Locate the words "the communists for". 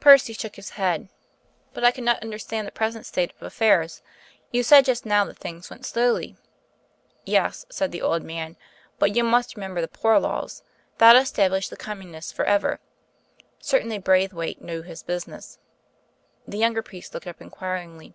11.68-12.46